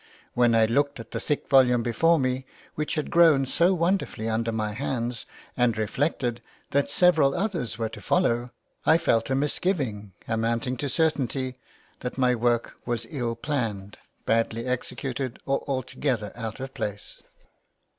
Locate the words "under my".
4.27-4.73